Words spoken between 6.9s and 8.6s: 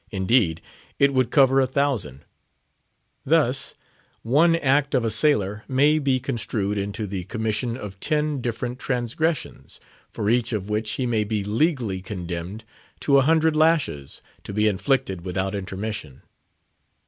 the commission of ten